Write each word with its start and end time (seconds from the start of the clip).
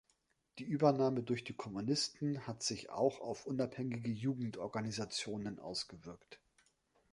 Die 0.57 0.63
Übernahme 0.63 1.21
durch 1.21 1.43
die 1.43 1.53
Kommunisten 1.53 2.47
hat 2.47 2.63
sich 2.63 2.89
auch 2.89 3.19
auf 3.19 3.45
unabhängige 3.45 4.09
Jugendorganisationen 4.09 5.59
ausgewirkt. 5.59 6.39